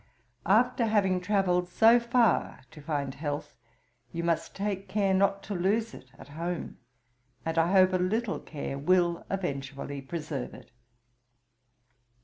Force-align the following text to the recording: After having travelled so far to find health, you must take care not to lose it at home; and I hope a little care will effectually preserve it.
After 0.47 0.87
having 0.87 1.21
travelled 1.21 1.67
so 1.69 1.99
far 1.99 2.61
to 2.71 2.81
find 2.81 3.13
health, 3.13 3.53
you 4.11 4.23
must 4.23 4.55
take 4.55 4.87
care 4.87 5.13
not 5.13 5.43
to 5.43 5.53
lose 5.53 5.93
it 5.93 6.09
at 6.17 6.29
home; 6.29 6.79
and 7.45 7.55
I 7.55 7.71
hope 7.71 7.93
a 7.93 7.97
little 7.97 8.39
care 8.39 8.79
will 8.79 9.23
effectually 9.29 10.01
preserve 10.01 10.55
it. 10.55 10.71